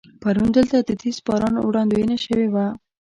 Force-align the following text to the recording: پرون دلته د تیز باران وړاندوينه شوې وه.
پرون 0.21 0.49
دلته 0.57 0.77
د 0.81 0.89
تیز 1.01 1.17
باران 1.27 1.55
وړاندوينه 1.57 2.15
شوې 2.25 2.47
وه. 2.53 2.65